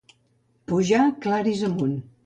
Pujà 0.71 1.05
Claris 1.27 1.65
amunt. 1.71 1.99